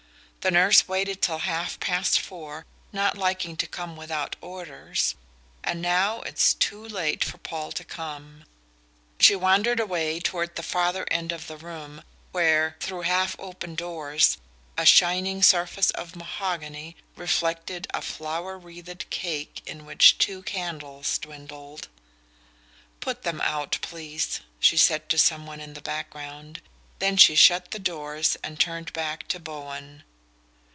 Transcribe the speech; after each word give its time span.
The 0.41 0.49
nurse 0.49 0.87
waited 0.87 1.21
till 1.21 1.37
half 1.37 1.79
past 1.79 2.19
four, 2.19 2.65
not 2.91 3.15
liking 3.15 3.55
to 3.57 3.67
come 3.67 3.95
without 3.95 4.35
orders; 4.41 5.13
and 5.63 5.83
now 5.83 6.21
it's 6.21 6.55
too 6.55 6.83
late 6.83 7.23
for 7.23 7.37
Paul 7.37 7.71
to 7.73 7.83
come." 7.83 8.45
She 9.19 9.35
wandered 9.35 9.79
away 9.79 10.19
toward 10.19 10.55
the 10.55 10.63
farther 10.63 11.05
end 11.11 11.31
of 11.31 11.45
the 11.45 11.57
room, 11.57 12.01
where, 12.31 12.75
through 12.79 13.01
half 13.01 13.35
open 13.37 13.75
doors, 13.75 14.39
a 14.79 14.83
shining 14.83 15.43
surface 15.43 15.91
of 15.91 16.15
mahogany 16.15 16.95
reflected 17.15 17.85
a 17.93 18.01
flower 18.01 18.57
wreathed 18.57 19.11
cake 19.11 19.61
in 19.67 19.85
which 19.85 20.17
two 20.17 20.41
candles 20.41 21.19
dwindled. 21.19 21.87
"Put 22.99 23.21
them 23.21 23.41
out, 23.41 23.77
please," 23.83 24.39
she 24.59 24.75
said 24.75 25.07
to 25.09 25.19
some 25.19 25.45
one 25.45 25.59
in 25.59 25.75
the 25.75 25.81
background; 25.81 26.61
then 26.97 27.15
she 27.15 27.35
shut 27.35 27.69
the 27.69 27.77
doors 27.77 28.37
and 28.43 28.59
turned 28.59 28.91
back 28.91 29.27
to 29.27 29.39
Bowen. 29.39 30.01